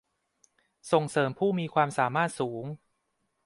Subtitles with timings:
[0.91, 2.65] ส่งเสริมผู้มีความสามารถสูง